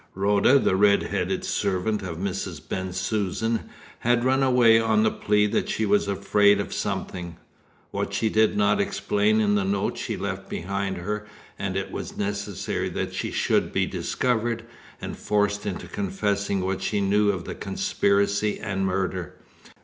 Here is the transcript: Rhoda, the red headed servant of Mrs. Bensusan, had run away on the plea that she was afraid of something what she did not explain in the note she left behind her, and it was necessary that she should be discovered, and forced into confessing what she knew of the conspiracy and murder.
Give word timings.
Rhoda, 0.15 0.57
the 0.57 0.75
red 0.75 1.03
headed 1.03 1.45
servant 1.45 2.01
of 2.01 2.17
Mrs. 2.17 2.59
Bensusan, 2.59 3.69
had 3.99 4.23
run 4.23 4.41
away 4.41 4.79
on 4.79 5.03
the 5.03 5.11
plea 5.11 5.45
that 5.45 5.69
she 5.69 5.85
was 5.85 6.07
afraid 6.07 6.59
of 6.59 6.73
something 6.73 7.37
what 7.91 8.11
she 8.11 8.27
did 8.27 8.57
not 8.57 8.81
explain 8.81 9.39
in 9.39 9.53
the 9.53 9.63
note 9.63 9.99
she 9.99 10.17
left 10.17 10.49
behind 10.49 10.97
her, 10.97 11.27
and 11.59 11.77
it 11.77 11.91
was 11.91 12.17
necessary 12.17 12.89
that 12.89 13.13
she 13.13 13.29
should 13.29 13.71
be 13.71 13.85
discovered, 13.85 14.65
and 14.99 15.17
forced 15.19 15.67
into 15.67 15.85
confessing 15.87 16.61
what 16.61 16.81
she 16.81 16.99
knew 16.99 17.29
of 17.29 17.43
the 17.45 17.53
conspiracy 17.53 18.59
and 18.59 18.87
murder. 18.87 19.35